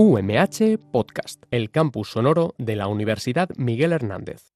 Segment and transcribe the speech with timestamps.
[0.00, 4.52] UMH Podcast, el campus sonoro de la Universidad Miguel Hernández.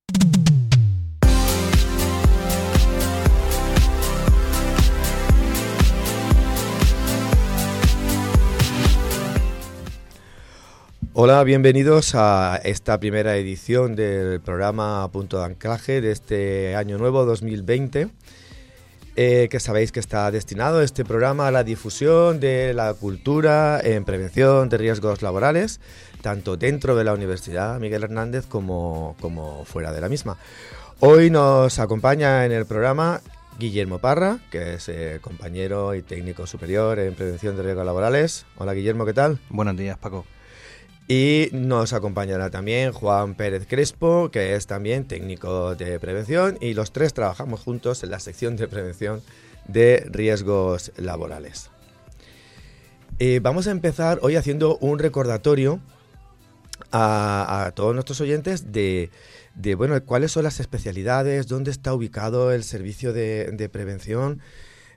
[11.13, 17.25] Hola, bienvenidos a esta primera edición del programa Punto de Anclaje de este año nuevo
[17.25, 18.11] 2020.
[19.15, 24.07] Eh, que sabéis que está destinado este programa a la difusión de la cultura en
[24.07, 25.81] prevención de riesgos laborales,
[26.23, 30.39] tanto dentro de la Universidad Miguel Hernández como, como fuera de la misma.
[31.01, 33.21] Hoy nos acompaña en el programa
[33.59, 38.47] Guillermo Parra, que es eh, compañero y técnico superior en prevención de riesgos laborales.
[38.57, 39.39] Hola Guillermo, ¿qué tal?
[39.51, 40.25] Buenos días, Paco.
[41.09, 46.93] Y nos acompañará también Juan Pérez Crespo, que es también técnico de prevención, y los
[46.93, 49.21] tres trabajamos juntos en la sección de prevención
[49.67, 51.71] de riesgos laborales.
[53.19, 55.81] Eh, vamos a empezar hoy haciendo un recordatorio
[56.93, 59.11] a, todos nuestros oyentes de,
[59.77, 64.41] bueno, cuáles son las especialidades, dónde está ubicado el servicio de prevención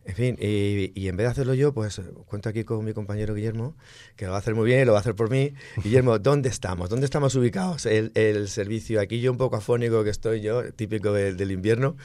[0.06, 3.76] en fin, y, en vez de hacerlo yo, pues cuento aquí con mi compañero Guillermo,
[4.16, 5.54] que lo va a hacer muy bien, lo va a hacer por mí.
[5.84, 6.90] Guillermo, ¿dónde estamos?
[6.90, 7.88] ¿Dónde estamos ubicados?
[7.88, 11.96] El, servicio, aquí yo un poco afónico que estoy yo, típico del invierno.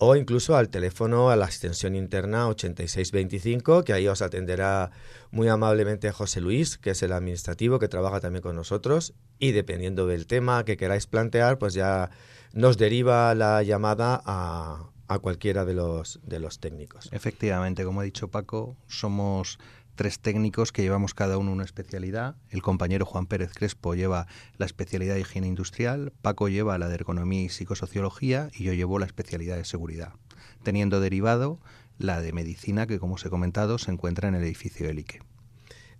[0.05, 4.93] o incluso al teléfono a la extensión interna 8625, que ahí os atenderá
[5.32, 10.06] muy amablemente José Luis, que es el administrativo que trabaja también con nosotros, y dependiendo
[10.06, 12.11] del tema que queráis plantear, pues ya
[12.52, 14.88] nos deriva la llamada a,
[15.20, 17.10] cualquiera de los, de los técnicos.
[17.12, 19.58] Efectivamente, como ha dicho Paco, somos
[19.94, 22.36] tres técnicos que llevamos cada uno una especialidad.
[22.48, 24.26] El compañero Juan Pérez Crespo lleva
[24.56, 28.98] la especialidad de higiene industrial, Paco lleva la de ergonomía y psicosociología y yo llevo
[28.98, 30.14] la especialidad de seguridad,
[30.62, 31.60] teniendo derivado
[31.98, 35.20] la de medicina que, como os he comentado, se encuentra en el edificio Elique.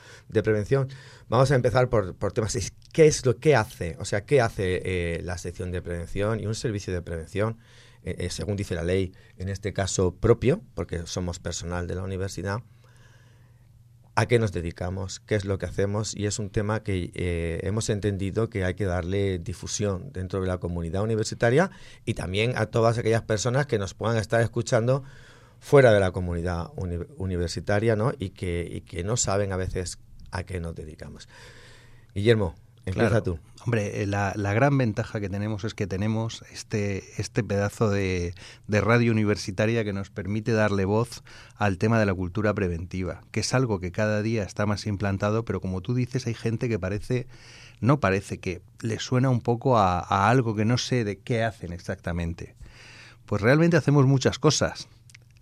[0.45, 0.89] prevención,
[1.29, 2.57] vamos a empezar por, por, temas.
[2.93, 3.97] ¿Qué es lo que hace?
[3.99, 7.59] O sea, ¿qué hace eh, la sección de prevención y un servicio de prevención?
[8.05, 12.03] Eh, eh, según dice la ley, en este caso propio, porque somos personal de la
[12.03, 12.61] universidad,
[14.15, 17.61] a qué nos dedicamos, qué es lo que hacemos y es un tema que eh,
[17.63, 21.71] hemos entendido que hay que darle difusión dentro de la comunidad universitaria
[22.05, 25.03] y también a todas aquellas personas que nos puedan estar escuchando
[25.61, 26.71] fuera de la comunidad
[27.17, 28.13] universitaria ¿no?
[28.19, 29.99] y, que, y que no saben a veces
[30.31, 31.29] a qué nos dedicamos.
[32.15, 33.39] Guillermo, Empieza tú.
[33.65, 38.35] Hombre, eh, la, gran ventaja que tenemos es que tenemos este, este pedazo de,
[38.67, 41.23] de, radio universitaria que nos permite darle voz
[41.57, 45.45] al tema de la cultura preventiva, que es algo que cada día está más implantado,
[45.45, 47.29] pero como tú dices, hay gente que parece,
[47.81, 51.45] no parece, que le suena un poco a, a algo que no sé de qué
[51.45, 52.57] hacen exactamente.
[53.27, 54.89] Pues realmente hacemos muchas cosas.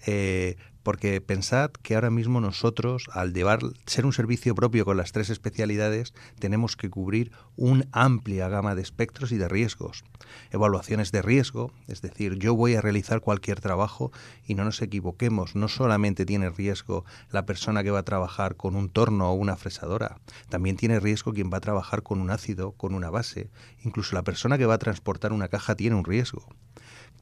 [0.07, 5.13] Eh, porque pensad que ahora mismo nosotros, al llevar, ser un servicio propio con las
[5.13, 10.05] tres especialidades, tenemos que cubrir una amplia gama de espectros y de riesgos.
[10.51, 14.13] Evaluaciones de riesgo, es decir, yo voy a realizar cualquier trabajo
[14.47, 18.77] y no nos equivoquemos, no solamente tiene riesgo la persona que va a trabajar con
[18.77, 20.19] un torno o una fresadora,
[20.49, 23.51] también tiene riesgo quien va a trabajar con un ácido, con una base,
[23.85, 26.47] incluso la persona que va a transportar una caja tiene un riesgo.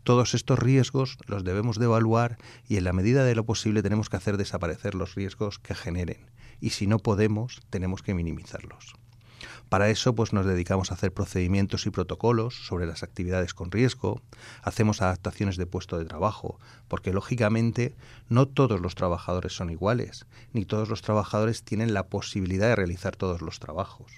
[0.08, 4.08] Todos estos riesgos los debemos de evaluar y en la medida de lo posible tenemos
[4.08, 6.30] que hacer desaparecer los riesgos que generen
[6.62, 8.94] y si no podemos tenemos que minimizarlos.
[9.68, 14.22] Para eso pues nos dedicamos a hacer procedimientos y protocolos sobre las actividades con riesgo,
[14.62, 16.58] hacemos adaptaciones de puesto de trabajo,
[16.88, 17.94] porque lógicamente
[18.30, 20.24] no todos los trabajadores son iguales,
[20.54, 24.10] ni todos los trabajadores tienen la posibilidad de realizar todos los trabajos.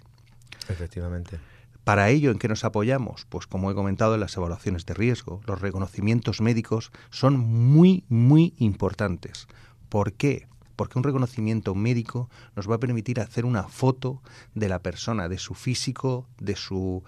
[0.68, 1.40] Efectivamente.
[1.84, 3.26] Para ello, ¿en qué nos apoyamos?
[3.28, 5.40] Pues como he comentado, en las evaluaciones de riesgo.
[5.46, 9.48] Los reconocimientos médicos son muy, muy importantes.
[9.88, 10.46] ¿Por qué?
[10.76, 14.22] Porque un reconocimiento médico nos va a permitir hacer una foto
[14.54, 17.02] de la persona, de su físico, de su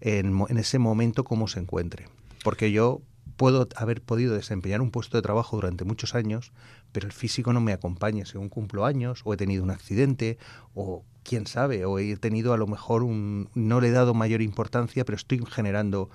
[0.00, 2.08] en, en ese momento cómo se encuentre.
[2.44, 3.00] Porque yo
[3.36, 6.52] puedo haber podido desempeñar un puesto de trabajo durante muchos años,
[6.92, 10.38] pero el físico no me acompaña según cumplo años, o he tenido un accidente,
[10.74, 14.40] o quién sabe, o he tenido a lo mejor un, no le he dado mayor
[14.40, 16.08] importancia, pero estoy generando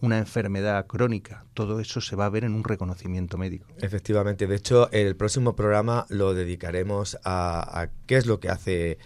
[0.00, 1.46] una enfermedad crónica.
[1.54, 3.66] Todo eso se va a ver en un reconocimiento médico.
[3.80, 4.46] Efectivamente.
[4.46, 8.98] De hecho, el próximo programa lo dedicaremos a, qué es lo que hace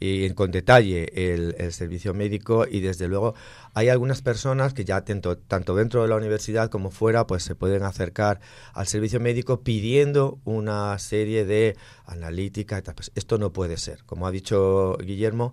[0.00, 3.34] y con detalle el, servicio médico y desde luego
[3.74, 7.54] hay algunas personas que ya tanto, tanto dentro de la universidad como fuera pues se
[7.54, 8.40] pueden acercar
[8.72, 12.82] al servicio médico pidiendo una serie de analítica.
[13.14, 14.04] Esto no puede ser.
[14.04, 15.52] Como ha dicho Guillermo,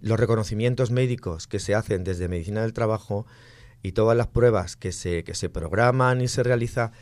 [0.00, 3.26] los reconocimientos médicos que se hacen desde medicina del trabajo
[3.82, 6.92] y todas las pruebas que se, que se programan y se realizan,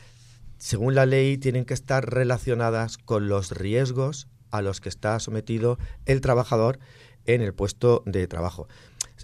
[0.59, 5.79] según la ley, tienen que estar relacionadas con los riesgos a los que está sometido
[6.07, 6.79] el trabajador
[7.27, 8.69] en el puesto de trabajo.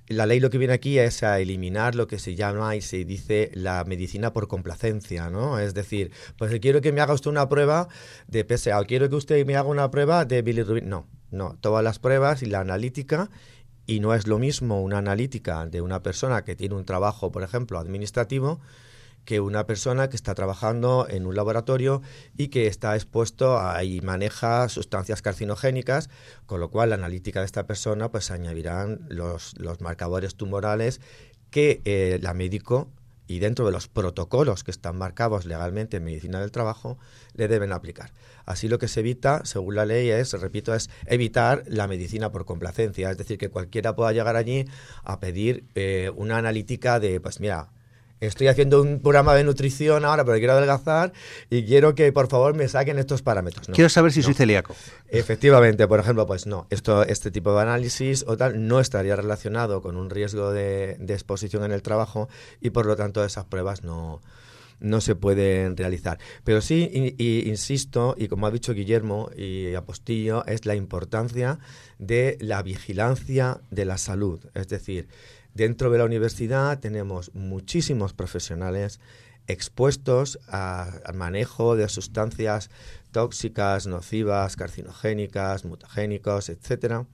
[0.09, 3.05] La ley lo que viene aquí es a eliminar lo que se llama y se
[3.05, 5.59] dice la medicina por complacencia, ¿no?
[5.59, 7.89] Es decir, pues quiero que me haga usted una prueba
[8.27, 10.87] de PSA o quiero que usted me haga una prueba de bilirrubina.
[10.87, 13.31] No, no, todas las pruebas y la analítica
[13.87, 17.43] y no es lo mismo una analítica de una persona que tiene un trabajo, por
[17.43, 18.61] ejemplo, administrativo,
[19.25, 22.03] que una persona que está trabajando en un laboratorio
[22.37, 26.11] y que está expuesto a, y maneja sustancias carcinogénicas,
[26.47, 31.01] con lo cual la analítica de esta persona pues añadirán los, los marcadores tumorales
[31.51, 32.91] que eh, la médico
[33.27, 36.99] y dentro de los protocolos que están marcados legalmente en medicina del trabajo,
[37.35, 38.13] le deben aplicar.
[38.45, 42.45] Así lo que se evita, según la ley, es, repito, es evitar la medicina por
[42.45, 44.67] complacencia, es decir, que cualquiera pueda llegar allí
[45.03, 47.71] a pedir eh, una analítica de, pues mira,
[48.27, 51.13] estoy haciendo un programa de nutrición ahora, pero quiero adelgazar
[51.51, 53.69] y quiero que por favor me saquen estos parámetros.
[53.73, 54.75] quiero saber si soy celíaco.
[55.09, 59.83] Efectivamente, por ejemplo, pues no, esto, este tipo de análisis o tal no estaría relacionado
[59.83, 62.29] con un riesgo de, exposición en el trabajo
[62.61, 64.21] y por lo tanto esas pruebas no,
[64.81, 66.19] no se pueden realizar.
[66.45, 67.15] Pero sí,
[67.47, 71.59] insisto, y como ha dicho Guillermo y Apostillo, es la importancia
[71.99, 74.41] de la vigilancia de la salud.
[74.55, 75.09] Es decir,
[75.55, 78.99] Dentro de la universidad tenemos muchísimos profesionales
[79.47, 82.71] expuestos al manejo de sustancias
[83.13, 87.07] tóxicas, nocivas, carcinogénicas, mutagénicos, etcétera,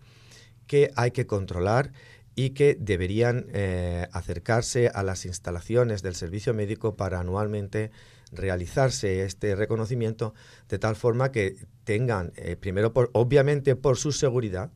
[0.66, 1.92] que hay que controlar
[2.34, 7.90] y que deberían eh, acercarse a las instalaciones del servicio médico para anualmente
[8.32, 10.32] realizarse este reconocimiento
[10.69, 14.70] de tal forma que tengan, eh, primero, por, obviamente por su seguridad,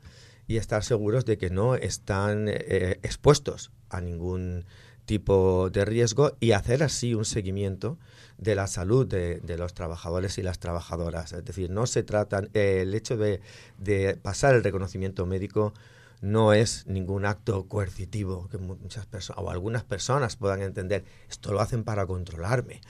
[0.47, 4.67] y estar seguros de que no están eh, expuestos a ningún
[5.07, 7.99] tipo de riesgo y hacer así un seguimiento
[8.39, 11.33] de la salud de, los trabajadores y las trabajadoras.
[11.33, 13.41] Es decir, no se trata, eh, el hecho de,
[13.79, 15.75] de, pasar el reconocimiento médico
[16.21, 21.05] no es ningún acto coercitivo que muchas personas o algunas personas puedan entender.
[21.29, 22.81] Esto lo hacen para controlarme,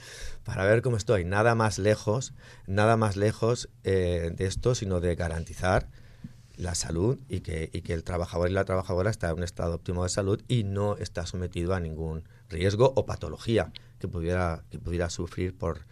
[0.45, 1.25] para ver cómo estoy.
[1.25, 2.33] Nada más lejos,
[2.65, 5.89] nada más lejos eh, de esto, sino de garantizar
[6.57, 9.75] la salud y que, y que el trabajador y la trabajadora está en un estado
[9.75, 14.79] óptimo de salud y no está sometido a ningún riesgo o patología que pudiera, que
[14.79, 15.85] pudiera sufrir por,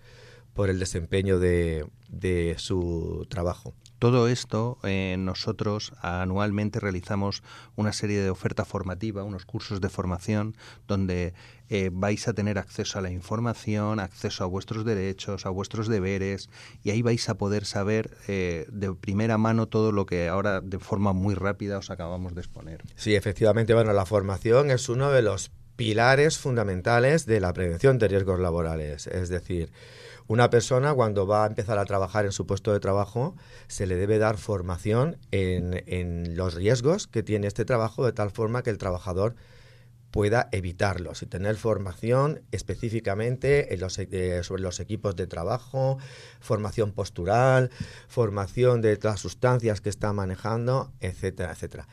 [0.53, 3.73] por el desempeño de, de su trabajo.
[4.03, 7.41] Todo esto eh, nosotros anualmente realizamos
[7.77, 10.57] una serie de oferta formativa, unos cursos de formación
[10.89, 11.33] donde
[11.69, 16.49] eh, vais a tener acceso a la información, acceso a vuestros derechos, a vuestros deberes
[16.83, 20.79] y ahí vais a poder saber eh, de primera mano todo lo que ahora de
[20.79, 22.83] forma muy rápida os acabamos de exponer.
[22.97, 28.09] Sí, efectivamente, bueno, la formación es uno de los pilares fundamentales de la prevención de
[28.09, 29.07] riesgos laborales.
[29.07, 29.71] Es decir,
[30.27, 33.35] una persona cuando va a empezar a trabajar en su puesto de trabajo
[33.67, 38.63] se le debe dar formación en, los riesgos que tiene este trabajo de tal forma
[38.63, 39.35] que el trabajador
[40.11, 45.97] pueda evitarlos y tener formación específicamente eh, sobre los equipos de trabajo,
[46.39, 47.71] formación postural,
[48.07, 51.87] formación de las sustancias que está manejando, etcétera, etcétera.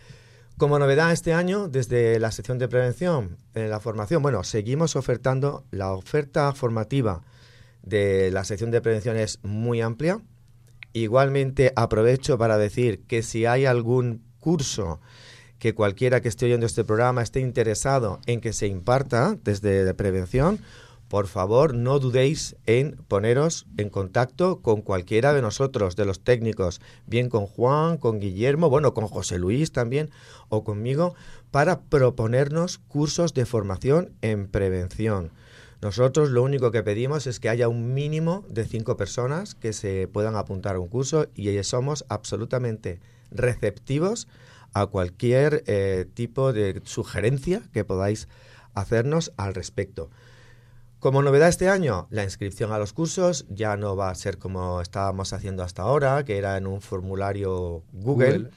[0.58, 5.64] Como novedad este año, desde la sección de prevención, en la formación, bueno, seguimos ofertando
[5.70, 7.22] la oferta formativa
[7.82, 10.20] de la sección de prevención es muy amplia.
[10.92, 15.00] Igualmente aprovecho para decir que si hay algún curso
[15.58, 20.58] que cualquiera que esté oyendo este programa esté interesado en que se imparta desde prevención,
[21.10, 26.80] por favor no dudéis en poneros en contacto con cualquiera de nosotros, de los técnicos,
[27.04, 30.10] bien con Juan, con Guillermo, bueno, con José Luis también,
[30.48, 31.16] o conmigo,
[31.50, 35.32] para proponernos cursos de formación en prevención.
[35.82, 40.08] Nosotros lo único que pedimos es que haya un mínimo de cinco personas que se
[40.08, 44.28] puedan apuntar a un curso y somos absolutamente receptivos
[44.74, 48.28] a cualquier eh, tipo de sugerencia que podáis
[48.74, 50.10] hacernos al respecto.
[50.98, 54.82] Como novedad este año, la inscripción a los cursos ya no va a ser como
[54.82, 58.50] estábamos haciendo hasta ahora, que era en un formulario Google.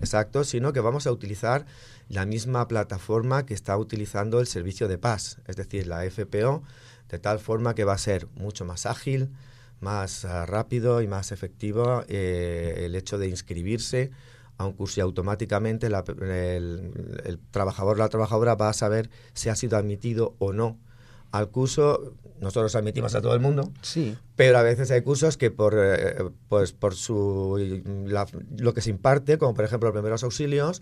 [0.00, 1.66] Exacto, sino que vamos a utilizar
[2.08, 6.62] la misma plataforma que está utilizando el servicio de paz, es decir, la FPO,
[7.08, 9.30] de tal forma que va a ser mucho más ágil,
[9.80, 14.10] más ah, rápido y más efectivo eh, el hecho de inscribirse
[14.56, 15.94] a un curso y automáticamente el,
[17.24, 20.78] el, trabajador o la trabajadora va a saber si ha sido admitido o no
[21.32, 22.14] al curso.
[22.40, 24.16] Nosotros admitimos a todo el mundo, sí.
[24.36, 27.82] pero a veces hay cursos que por, eh, pues por su,
[28.56, 30.80] lo que se imparte, como por ejemplo los primeros auxilios,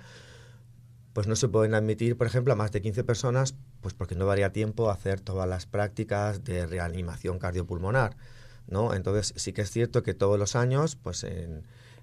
[1.15, 4.27] pues no se pueden admitir, por ejemplo, a más de 15 personas, pues porque no
[4.27, 8.19] daría tiempo a hacer todas las prácticas de reanimación cardiopulmonar,
[8.67, 8.93] ¿no?
[8.93, 11.63] Entonces sí que es cierto que todos los años, pues en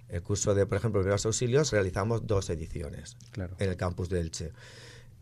[0.10, 4.52] el curso de, por ejemplo, primeros auxilios, realizamos dos ediciones en el campus de Elche.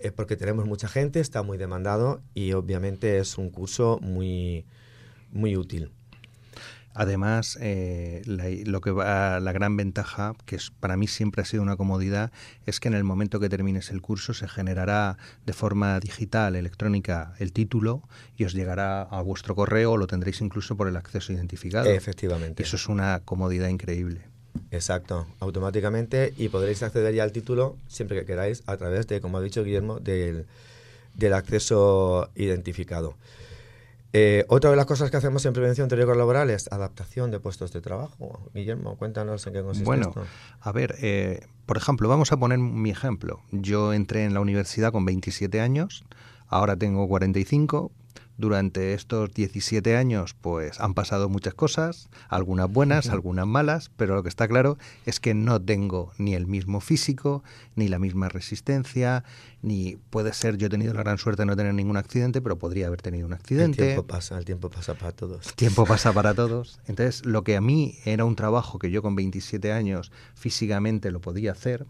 [0.01, 4.65] Es porque tenemos mucha gente, está muy demandado y obviamente es un curso muy,
[5.31, 5.91] muy útil.
[6.93, 11.45] Además, eh, la, lo que va, la gran ventaja, que es, para mí siempre ha
[11.45, 12.31] sido una comodidad,
[12.65, 17.33] es que en el momento que termines el curso se generará de forma digital, electrónica,
[17.39, 18.03] el título
[18.35, 21.89] y os llegará a vuestro correo o lo tendréis incluso por el acceso identificado.
[21.89, 22.63] Efectivamente.
[22.63, 24.25] eso es una comodidad increíble.
[24.71, 29.37] Exacto, automáticamente y podréis acceder ya al título siempre que queráis a través de, como
[29.37, 30.45] ha dicho Guillermo, del,
[31.15, 33.15] del acceso identificado.
[34.13, 37.71] Eh, otra de las cosas que hacemos en prevención de riesgos laborales, adaptación de puestos
[37.71, 38.41] de trabajo.
[38.53, 40.25] Guillermo, cuéntanos en qué consiste bueno, esto.
[40.59, 43.39] a ver, eh, por ejemplo, vamos a poner mi ejemplo.
[43.51, 46.03] Yo entré en la universidad con 27 años,
[46.47, 47.91] ahora tengo 45,
[48.41, 54.23] durante estos 17 años, pues han pasado muchas cosas, algunas buenas, algunas malas, pero lo
[54.23, 57.43] que está claro es que no tengo ni el mismo físico,
[57.75, 59.23] ni la misma resistencia,
[59.61, 62.57] ni puede ser, yo he tenido la gran suerte de no tener ningún accidente, pero
[62.57, 63.81] podría haber tenido un accidente.
[63.81, 65.47] El tiempo pasa, el tiempo pasa para todos.
[65.47, 66.79] El tiempo pasa para todos.
[66.87, 71.21] Entonces, lo que a mí era un trabajo que yo con 27 años físicamente lo
[71.21, 71.85] podía hacer,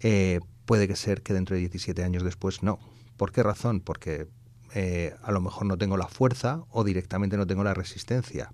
[0.00, 2.80] eh, puede que ser que dentro de 17 años después no.
[3.16, 3.80] ¿Por qué razón?
[3.80, 4.26] Porque
[4.74, 8.52] eh, a lo mejor no tengo la fuerza o directamente no tengo la resistencia.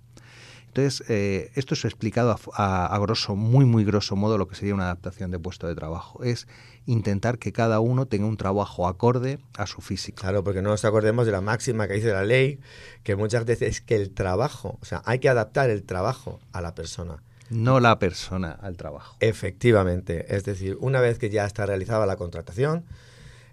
[0.67, 4.75] Entonces, eh, esto es explicado a, a, grosso, muy, muy grosso modo, lo que sería
[4.75, 6.23] una adaptación de puesto de trabajo.
[6.23, 6.47] Es
[6.85, 10.21] intentar que cada uno tenga un trabajo acorde a su físico.
[10.21, 12.59] Claro, porque no nos acordemos de la máxima que dice la ley,
[13.03, 16.61] que muchas veces es que el trabajo, o sea, hay que adaptar el trabajo a
[16.61, 17.23] la persona.
[17.49, 19.15] No la persona al trabajo.
[19.21, 20.35] Efectivamente.
[20.35, 22.85] Es decir, una vez que ya está realizada la contratación,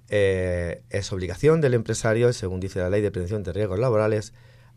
[0.08, 4.32] eh, es obligación del empresario, según dice la ley de prevención de riesgos laborales,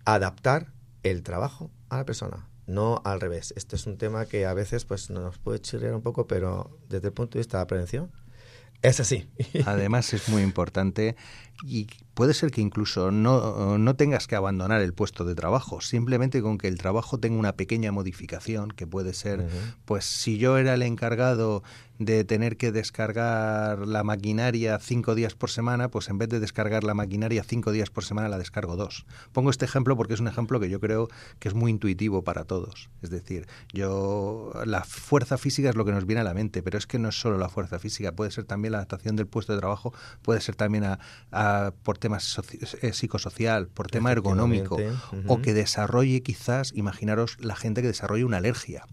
[0.05, 3.53] adaptar el trabajo a la persona, no al revés.
[3.55, 7.07] Este es un tema que a veces pues nos puede chirrear un poco, pero desde
[7.07, 8.11] el punto de vista de la prevención
[8.81, 9.29] es así.
[9.65, 11.15] Además es muy importante
[11.63, 16.41] y puede ser que incluso no, no, tengas que abandonar el puesto de trabajo, simplemente
[16.41, 19.47] con que el trabajo tenga una pequeña modificación, que puede ser,
[19.85, 21.63] pues si yo era el encargado
[21.99, 26.85] de tener que descargar la maquinaria cinco días por semana, pues en vez de descargar
[26.85, 29.05] la maquinaria cinco días por semana, la descargo dos.
[29.33, 32.45] Pongo este ejemplo porque es un ejemplo que yo creo que es muy intuitivo para
[32.45, 32.89] todos.
[33.01, 36.77] Es decir, yo la fuerza física es lo que nos viene a la mente, pero
[36.77, 39.51] es que no es solo la fuerza física, puede ser también la adaptación del puesto
[39.53, 40.99] de trabajo, puede ser también a,
[41.83, 42.39] por temas
[42.81, 44.77] eh, psicosocial, por tema ergonómico,
[45.27, 48.85] o que desarrolle quizás, imaginaros la gente que desarrolle una alergia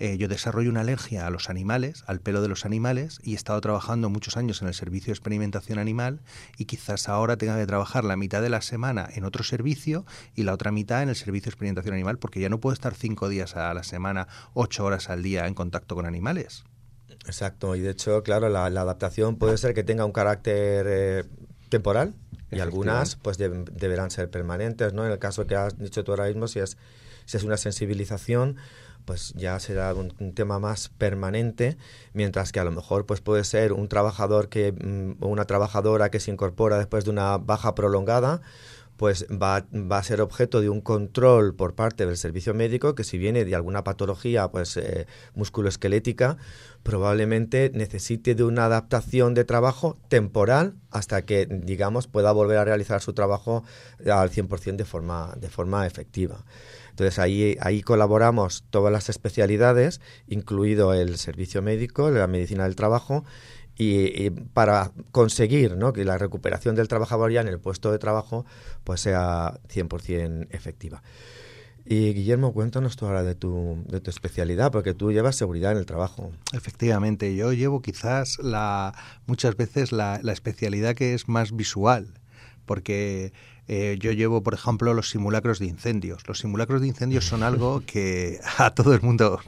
[0.00, 3.36] eh, yo desarrollo una alergia a los animales, al pelo de los animales, y he
[3.36, 6.22] estado trabajando muchos años en el servicio de experimentación animal
[6.56, 10.44] y quizás ahora tenga que trabajar la mitad de la semana en otro servicio y
[10.44, 13.28] la otra mitad en el servicio de experimentación animal, porque ya no puedo estar cinco
[13.28, 16.64] días a la semana, ocho horas al día en contacto con animales.
[17.26, 21.24] Exacto, y de hecho, claro, la, adaptación puede ser que tenga un carácter eh,
[21.70, 22.14] temporal
[22.50, 25.06] y algunas pues deberán ser permanentes, ¿no?
[25.06, 26.76] En el caso que has dicho tú ahora mismo, si es,
[27.24, 28.56] si es una sensibilización,
[29.04, 31.76] pues ya será un, tema más permanente,
[32.12, 36.10] mientras que a lo mejor pues puede ser un trabajador que mm, o una trabajadora
[36.10, 38.42] que se incorpora después de una baja prolongada,
[39.00, 43.02] pues va, va, a ser objeto de un control por parte del servicio médico que
[43.02, 46.36] si viene de alguna patología pues eh, musculoesquelética
[46.82, 53.00] probablemente necesite de una adaptación de trabajo temporal hasta que digamos pueda volver a realizar
[53.00, 53.64] su trabajo
[54.00, 56.44] al 100% de forma de forma efectiva.
[56.90, 63.24] Entonces ahí, ahí colaboramos todas las especialidades, incluido el servicio médico, la medicina del trabajo,
[63.80, 68.44] y, para conseguir que la recuperación del trabajador ya en el puesto de trabajo
[68.84, 71.02] pues sea 100% efectiva.
[71.86, 75.78] Y Guillermo, cuéntanos tú ahora de tu, de tu especialidad, porque tú llevas seguridad en
[75.78, 76.30] el trabajo.
[76.52, 78.94] Efectivamente, yo llevo quizás la,
[79.26, 82.12] muchas veces la especialidad que es más visual,
[82.66, 83.32] porque
[83.68, 86.26] eh, yo llevo, por ejemplo, los simulacros de incendios.
[86.26, 89.40] Los simulacros de incendios son algo que a todo el mundo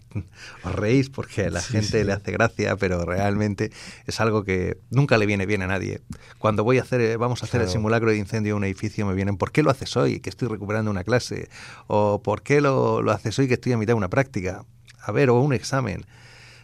[0.65, 3.71] os reís porque a la gente le hace gracia, pero realmente
[4.07, 6.01] es algo que nunca le viene bien a nadie.
[6.39, 9.15] Cuando voy a hacer, vamos a hacer el simulacro de incendio en un edificio, me
[9.15, 10.21] vienen, ¿por qué lo haces hoy?
[10.21, 11.49] Que estoy recuperando una clase.
[11.87, 13.49] O ¿por qué lo, lo haces hoy?
[13.49, 14.65] Que estoy a mitad de una práctica.
[15.01, 16.07] A ver, o un examen.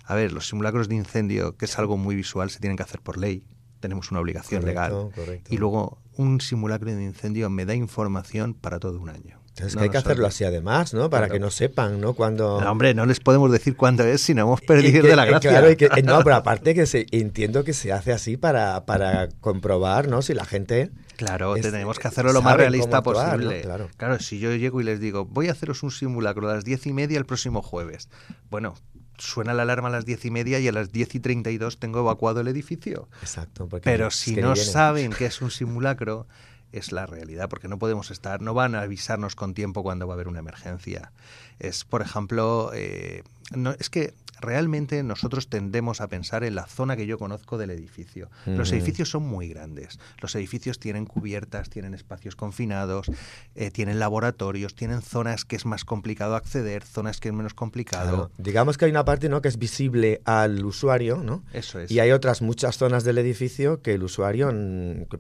[0.05, 3.01] A ver, los simulacros de incendio, que es algo muy visual, se tienen que hacer
[3.01, 3.43] por ley
[3.81, 5.11] tenemos una obligación legal.
[5.49, 9.39] Y luego un simulacro de incendio me da información para todo un año.
[9.67, 11.11] Es que hay que hacerlo así además, ¿no?
[11.11, 12.15] Para que no sepan, ¿no?
[12.15, 12.61] Cuando...
[12.61, 15.51] No, hombre, no les podemos decir cuándo es si no hemos perdido de la gracia.
[15.51, 20.09] Claro, que, no, pero aparte que se, entiendo que se hace así para, para comprobar,
[20.09, 20.23] ¿no?
[20.23, 20.91] Si la gente...
[21.17, 23.63] Claro, tenemos que hacerlo lo más realista posible.
[23.63, 23.89] Claro.
[23.97, 26.87] claro, si yo llego y les digo, voy a haceros un simulacro a las diez
[26.87, 28.09] y media el próximo jueves.
[28.51, 28.75] Bueno,
[29.19, 31.59] suena la alarma a las diez y media y a las diez y treinta y
[31.59, 33.09] dos tengo evacuado el edificio.
[33.21, 33.69] Exacto.
[33.83, 36.27] Pero si no saben que es un simulacro,
[36.73, 40.15] es la realidad, porque no podemos estar, no van a avisarnos con tiempo cuando va
[40.15, 41.13] a haber una emergencia.
[41.59, 43.23] Es, por ejemplo, eh,
[43.55, 47.71] no, es que realmente nosotros tendemos a pensar en la zona que yo conozco del
[47.71, 48.31] edificio.
[48.47, 49.99] Los edificios son muy grandes.
[50.21, 53.11] Los edificios tienen cubiertas, tienen espacios confinados,
[53.55, 58.31] eh, tienen laboratorios, tienen zonas que es más complicado acceder, zonas que es menos complicado.
[58.39, 59.43] Digamos que hay una parte ¿no?
[59.43, 61.45] que es visible al usuario, ¿no?
[61.53, 61.91] Eso es.
[61.91, 64.53] Y hay otras muchas zonas del edificio que el usuario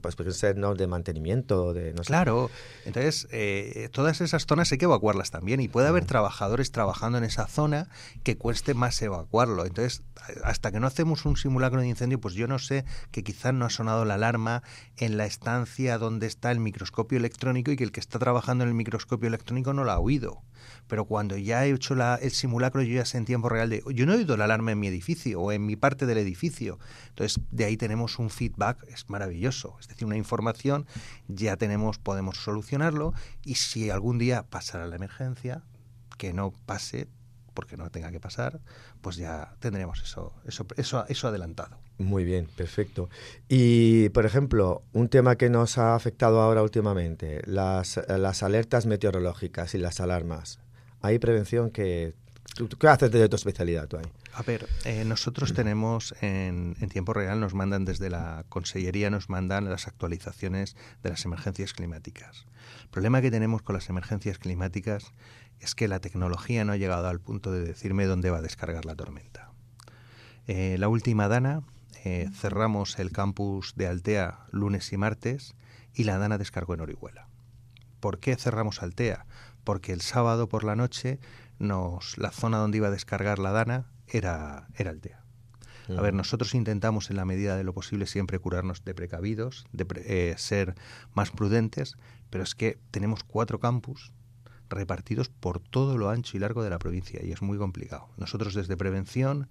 [0.00, 0.74] pues, puede ser ¿no?
[0.74, 2.50] de mantenimiento, de no Claro.
[2.86, 7.24] Entonces, eh, todas esas zonas hay que evacuarlas también y puede haber trabajadores trabajando en
[7.24, 7.88] esa zona
[8.22, 9.66] que cueste más evacuarlo.
[9.66, 10.02] Entonces,
[10.44, 13.64] hasta que no hacemos un simulacro de incendio, pues yo no sé que quizás no
[13.64, 14.62] ha sonado la alarma
[14.96, 18.68] en la estancia donde está el microscopio electrónico y que el que está trabajando en
[18.68, 20.42] el microscopio electrónico no lo ha oído.
[20.86, 23.82] Pero cuando ya he hecho la, el simulacro, yo ya sé en tiempo real de,
[23.94, 26.78] yo no he oído la alarma en mi edificio o en mi parte del edificio.
[27.10, 29.76] Entonces, de ahí tenemos un feedback, es maravilloso.
[29.80, 30.86] Es decir, una información,
[31.28, 33.12] ya tenemos, podemos solucionarlo
[33.44, 35.62] y si algún día pasara la emergencia,
[36.16, 37.08] que no pase,
[37.58, 38.60] porque no tenga que pasar,
[39.00, 41.76] pues ya tendremos eso, eso, eso, eso adelantado.
[41.98, 43.10] Muy bien, perfecto.
[43.48, 49.74] Y, por ejemplo, un tema que nos ha afectado ahora últimamente, las, las alertas meteorológicas
[49.74, 50.60] y las alarmas.
[51.00, 52.14] ¿Hay prevención que...
[52.66, 54.06] ¿Qué haces desde tu especialidad tú ahí?
[54.32, 59.28] A ver, eh, nosotros tenemos en, en, tiempo real, nos mandan desde la Consellería, nos
[59.28, 62.46] mandan las actualizaciones de las emergencias climáticas.
[62.82, 65.12] El problema que tenemos con las emergencias climáticas
[65.60, 68.84] es que la tecnología no ha llegado al punto de decirme dónde va a descargar
[68.84, 69.50] la tormenta.
[70.46, 71.62] Eh, la última Dana,
[72.04, 75.54] eh, cerramos el campus de Altea lunes y martes
[75.94, 77.28] y la Dana descargó en Orihuela.
[78.00, 79.26] ¿Por qué cerramos Altea?
[79.64, 81.18] Porque el sábado por la noche
[81.58, 85.24] nos, la zona donde iba a descargar la Dana era, era Altea.
[85.96, 89.86] A ver, nosotros intentamos en la medida de lo posible siempre curarnos de precavidos, de
[90.04, 90.74] eh, ser
[91.14, 91.96] más prudentes,
[92.28, 94.12] pero es que tenemos cuatro campus
[94.68, 98.08] repartidos por todo lo ancho y largo de la provincia y es muy complicado.
[98.18, 99.48] Nosotros desde prevención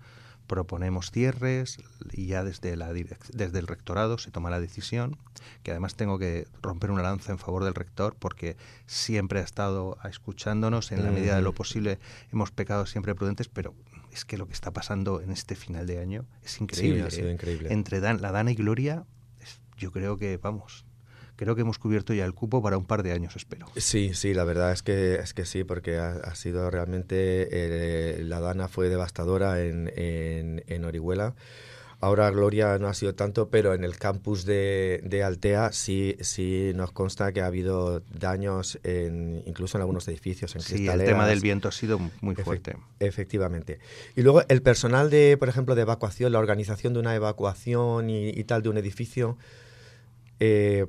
[0.48, 1.78] proponemos cierres
[2.12, 5.18] y ya desde, la desde el rectorado se toma la decisión,
[5.64, 9.98] que además tengo que romper una lanza en favor del rector porque siempre ha estado
[10.10, 12.00] escuchándonos, en la medida de lo posible
[12.32, 13.76] hemos pecado siempre prudentes, pero
[14.12, 17.08] es que lo que está pasando en este final de año es increíble.
[17.12, 17.68] ¿eh?
[17.70, 19.06] Entre Dan, la Dana y Gloria,
[19.78, 20.87] yo creo que, vamos,
[21.38, 23.68] creo que hemos cubierto ya el cupo para un par de años, espero.
[23.78, 28.42] Sí, sí, la verdad es que es que sí, porque ha, sido realmente eh, la
[28.42, 31.34] dana fue devastadora en, en Orihuela.
[32.00, 36.92] Ahora Gloria no ha sido tanto, pero en el campus de, Altea sí, sí nos
[36.92, 40.56] consta que ha habido daños en, incluso en algunos edificios.
[40.56, 42.78] En sí, el tema del viento ha sido muy fuerte.
[43.00, 43.80] efectivamente.
[44.16, 48.44] Y luego el personal de, por ejemplo, de evacuación, la organización de una evacuación y,
[48.44, 49.36] tal de un edificio,
[50.40, 50.86] eh,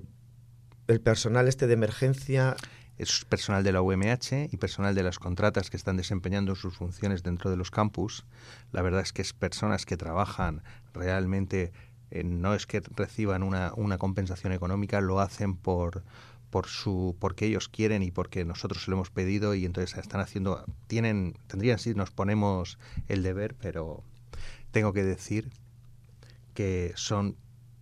[0.88, 2.56] el personal este de emergencia
[2.96, 7.22] es personal de la UMH y personal de las contratas que están desempeñando sus funciones
[7.22, 8.24] dentro de los campus.
[8.72, 10.62] La verdad es que es personas que trabajan
[10.94, 11.72] realmente,
[12.24, 16.02] no es que reciban una, una compensación económica, lo hacen por,
[16.50, 20.20] por su porque ellos quieren y porque nosotros se lo hemos pedido y entonces están
[20.20, 24.02] haciendo tienen tendrían si nos ponemos el deber pero
[24.70, 25.50] tengo que decir
[26.54, 27.36] que son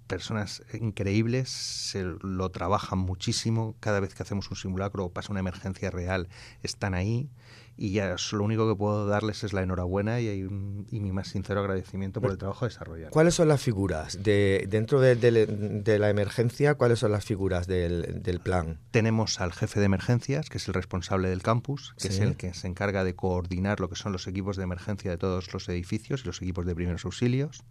[0.06, 5.40] personas increíbles, se lo trabajan muchísimo, cada vez que hacemos un simulacro o pasa una
[5.40, 6.28] emergencia real,
[6.62, 7.28] están ahí
[7.76, 12.20] y ya lo único que puedo darles es la enhorabuena y, mi más sincero agradecimiento
[12.20, 13.10] por el trabajo desarrollado.
[13.10, 16.74] ¿Cuáles son las figuras de dentro de, la emergencia?
[16.74, 18.78] ¿Cuáles son las figuras del, plan?
[18.90, 22.54] Tenemos al jefe de emergencias, que es el responsable del campus, que es el que
[22.54, 26.22] se encarga de coordinar lo que son los equipos de emergencia de todos los edificios
[26.22, 27.64] y los equipos de primeros auxilios.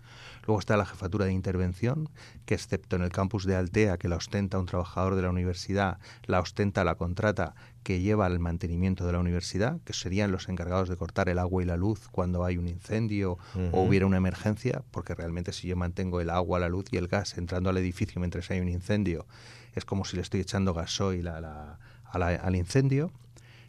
[0.46, 2.10] Luego está la jefatura de intervención,
[2.46, 5.98] que excepto en el campus de Altea, que la ostenta un trabajador de la universidad,
[6.26, 10.89] la ostenta la contrata que lleva el mantenimiento de la universidad, que serían los encargados
[10.89, 13.38] de cortar el agua y la luz cuando hay un incendio
[13.71, 17.08] o hubiera una emergencia, porque realmente si yo mantengo el agua, la luz y el
[17.08, 19.28] gas entrando al edificio mientras hay un incendio,
[19.76, 23.12] es como si le estoy echando gasoil al incendio.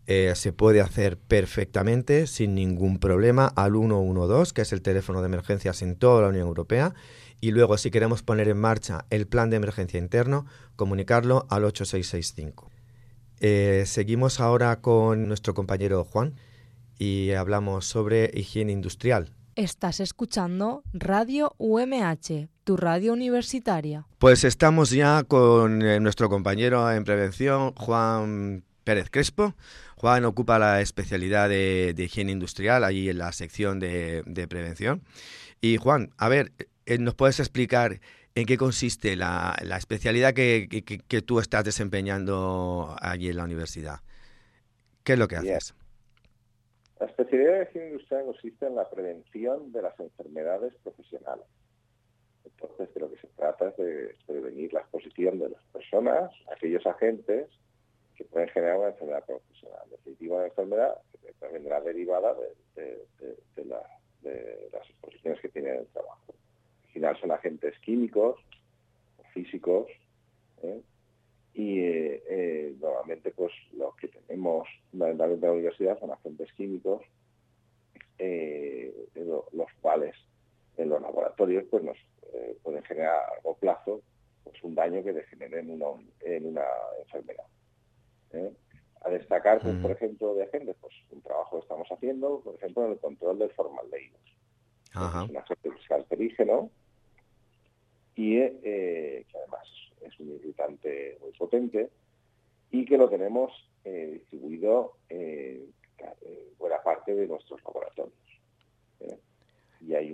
[0.07, 5.27] eh, se puede hacer perfectamente sin ningún problema al 112, que es el teléfono de
[5.27, 6.95] emergencias en toda la Unión Europea.
[7.43, 12.71] Y luego, si queremos poner en marcha el plan de emergencia interno, comunicarlo al 8665.
[13.41, 16.37] Eh, seguimos ahora con nuestro compañero Juan
[16.99, 19.35] y hablamos sobre higiene industrial.
[19.57, 24.05] Estás escuchando Radio UMH, tu radio universitaria.
[24.19, 29.55] Pues estamos ya con eh, nuestro compañero en prevención, Juan Pérez Crespo.
[29.95, 35.03] Juan ocupa la especialidad de, higiene industrial allí en la sección de, prevención.
[35.61, 36.51] Y Juan, a ver,
[36.87, 38.01] eh, ¿nos puedes explicar
[38.35, 44.01] en qué consiste la, especialidad que, tú estás desempeñando allí en la universidad?
[45.05, 45.73] ¿Qué es lo que haces?
[46.99, 51.47] La especialidad de higiene industrial consiste en la prevención de las enfermedades profesionales.
[52.47, 56.87] Entonces, de lo que se trata es de prevenir la exposición de las personas, aquellos
[56.87, 57.49] agentes
[58.17, 59.83] que pueden generar una enfermedad profesional.
[59.85, 62.35] En definitiva, una enfermedad que vendrá derivada
[62.75, 63.07] de,
[64.73, 66.35] las exposiciones que tienen en el trabajo.
[66.85, 68.41] Al final son agentes químicos,
[69.33, 69.87] físicos,
[70.63, 70.81] ¿eh?
[71.55, 77.03] y eh, normalmente pues los que tenemos fundamentalmente en la universidad son agentes químicos
[78.19, 78.93] eh,
[79.53, 80.15] los cuales
[80.77, 81.97] en los laboratorios pues nos
[82.63, 84.03] pueden generar a largo plazo
[84.45, 85.87] pues un daño que degenere en una,
[86.21, 86.65] en una
[87.01, 87.45] enfermedad
[89.01, 92.85] a destacar pues, por ejemplo de agentes pues un trabajo que estamos haciendo por ejemplo
[92.85, 94.19] en el control del formaldehído
[94.91, 96.71] es un agente cancerígeno
[98.15, 99.69] y que además
[100.01, 101.91] es un irritante muy potente
[102.71, 103.53] y que lo tenemos
[103.85, 105.73] eh, distribuido en
[106.59, 108.15] buena parte de nuestros laboratorios.
[109.01, 109.19] ¿eh?
[109.81, 110.13] Y hay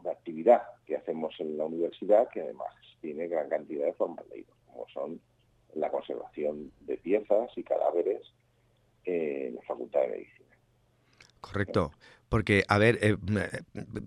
[0.00, 2.68] una actividad que hacemos en la universidad que además
[3.00, 5.20] tiene gran cantidad de formaldehídos, como son
[5.74, 8.22] la conservación de piezas y cadáveres
[9.04, 10.56] en la Facultad de Medicina.
[11.40, 11.92] Correcto.
[12.28, 13.16] Porque, a ver, eh,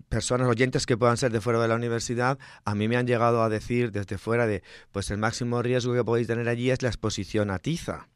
[0.08, 3.42] personas oyentes que puedan ser de fuera de la universidad, a mí me han llegado
[3.42, 6.88] a decir desde fuera de, pues el máximo riesgo que podéis tener allí es la
[6.88, 8.08] exposición a tiza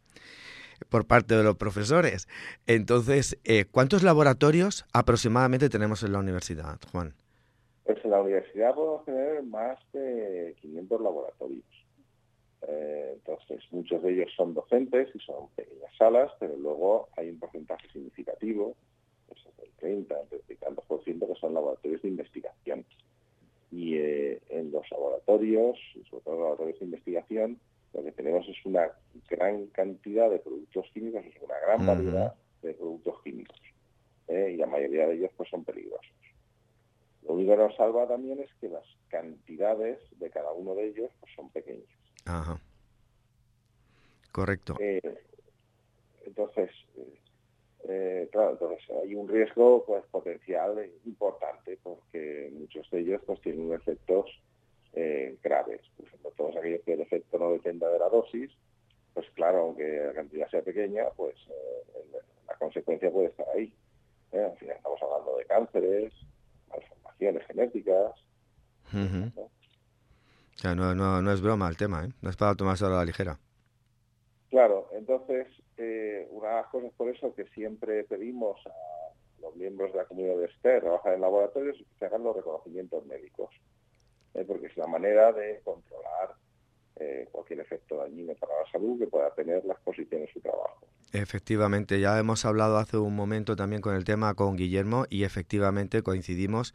[0.89, 2.27] por parte de los profesores.
[2.67, 7.15] Entonces, eh, ¿cuántos laboratorios aproximadamente tenemos en la universidad, Juan?
[7.89, 11.65] Pues en la universidad podemos tener más de 500 laboratorios.
[12.69, 17.39] Eh, entonces, muchos de ellos son docentes y son pequeñas salas, pero luego hay un
[17.39, 18.77] porcentaje significativo,
[19.27, 20.15] pues el 30,
[20.51, 22.85] el tantos por ciento, que son laboratorios de investigación.
[23.71, 25.79] Y eh, en los laboratorios,
[26.11, 27.59] sobre todo los laboratorios de investigación,
[27.95, 28.93] lo que tenemos es una
[29.31, 33.57] gran cantidad de productos químicos, es una gran variedad de productos químicos.
[34.29, 34.51] ¿eh?
[34.53, 36.13] y la mayoría de ellos pues son peligrosos.
[37.29, 41.11] Lo único que nos salva también es que las cantidades de cada uno de ellos
[41.21, 41.87] pues, son pequeñas.
[42.25, 42.59] Ajá.
[44.33, 44.77] Correcto.
[44.81, 45.19] Eh,
[46.25, 46.71] entonces,
[47.87, 53.73] eh, claro, entonces hay un riesgo pues potencial importante porque muchos de ellos pues tienen
[53.73, 54.27] efectos
[55.43, 55.83] graves.
[55.97, 58.51] Por ejemplo, todos aquellos que el efecto no dependa de la dosis,
[59.15, 61.37] pues claro, aunque la cantidad sea pequeña, pues
[62.49, 63.73] la consecuencia puede estar ahí.
[64.33, 64.41] ¿eh?
[64.41, 66.13] Al final estamos hablando de cánceres,
[67.19, 68.15] malformaciones genéticas.
[70.75, 70.95] ¿no?
[70.95, 72.13] no, es broma el tema, ¿eh?
[72.23, 73.39] no es para tomarse a la ligera.
[74.51, 79.93] Claro, entonces, eh, una de las cosas por eso que siempre pedimos a los miembros
[79.93, 83.51] de la comunidad de STER, trabajar en laboratorios, que se hagan los reconocimientos médicos,
[84.35, 84.45] ¿eh?
[84.47, 86.35] porque es la manera de controlar
[87.31, 90.85] cualquier efecto dañino para la salud que pueda tener la exposición en su trabajo.
[91.13, 96.03] Efectivamente, ya hemos hablado hace un momento también con el tema con Guillermo y efectivamente
[96.03, 96.75] coincidimos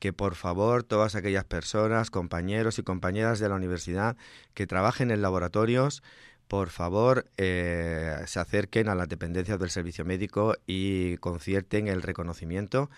[0.00, 4.16] que por favor todas aquellas personas, compañeros y compañeras de la universidad
[4.54, 6.02] que trabajen en laboratorios,
[6.48, 12.90] por favor eh, se acerquen a las dependencias del servicio médico y concierten el reconocimiento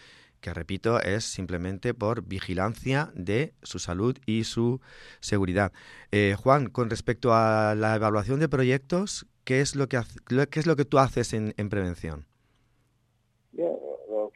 [0.43, 4.81] que repito es simplemente por vigilancia de su salud y su
[5.21, 5.73] seguridad.
[6.11, 10.01] Eh, Juan, con respecto a la evaluación de proyectos, ¿qué es lo que,
[10.51, 12.27] qué es lo que tú haces en, prevención?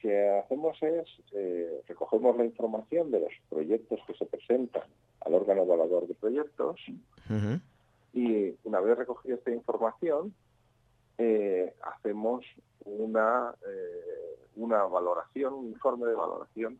[0.06, 4.84] Lo que hacemos es eh, recogemos la información de los proyectos que se presentan
[5.20, 6.80] al órgano evaluador de proyectos
[8.12, 10.34] y una vez recogida esta información
[11.18, 12.44] eh, hacemos
[12.84, 16.78] una, eh, una valoración, un informe de valoración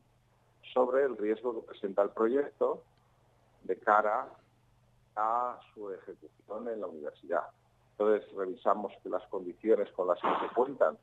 [0.73, 2.83] sobre el riesgo que presenta el proyecto
[3.65, 4.29] de cara
[5.17, 7.45] a su ejecución en la universidad.
[7.93, 10.97] Entonces revisamos que las condiciones con las que se cuentan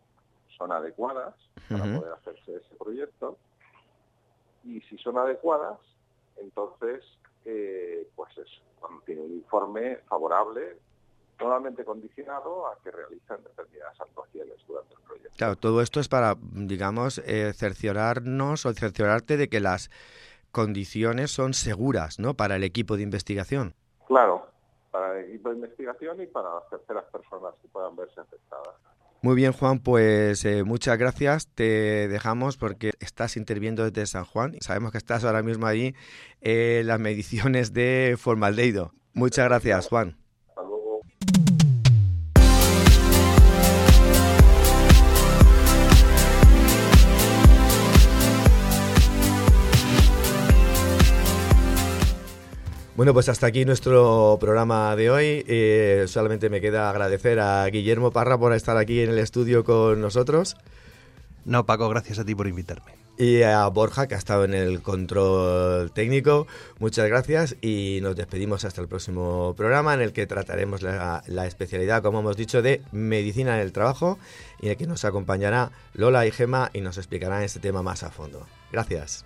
[0.58, 1.36] son adecuadas
[1.70, 3.38] para poder hacerse ese proyecto
[4.64, 5.80] y si son adecuadas,
[6.38, 7.04] entonces
[7.46, 8.48] eh, pues es
[8.80, 10.78] cuando tiene un informe favorable
[11.38, 15.32] totalmente condicionado a que realizan determinadas actuaciones durante el proyecto.
[15.38, 19.90] Claro, todo esto es para, digamos, eh, cerciorarnos o cerciorarte de que las
[20.52, 22.36] condiciones son seguras, ¿no?
[22.36, 23.74] Para el equipo de investigación.
[24.08, 24.48] Claro,
[24.92, 28.76] para el equipo de investigación y para las terceras personas que puedan verse afectadas.
[29.24, 31.48] Muy bien, Juan, pues eh, muchas gracias.
[31.48, 34.58] Te dejamos porque estás interviniendo desde San Juan.
[34.60, 35.96] Sabemos que estás ahora mismo ahí
[36.42, 38.94] en las mediciones de formaldehído.
[39.14, 40.23] Muchas gracias, Juan.
[52.96, 55.44] Bueno, pues hasta aquí nuestro programa de hoy.
[55.48, 60.00] Eh, solamente me queda agradecer a Guillermo Parra por estar aquí en el estudio con
[60.00, 60.58] nosotros.
[61.44, 62.94] No, Paco, gracias a ti por invitarme.
[63.18, 66.46] Y a Borja, que ha estado en el control técnico.
[66.78, 71.48] Muchas gracias y nos despedimos hasta el próximo programa en el que trataremos la, la
[71.48, 74.20] especialidad, como hemos dicho, de medicina en el trabajo
[74.62, 78.04] y en el que nos acompañará Lola y Gema y nos explicarán este tema más
[78.04, 78.46] a fondo.
[78.72, 79.26] Gracias.